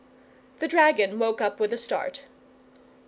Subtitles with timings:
[0.57, 2.23] The dragon woke up with a start.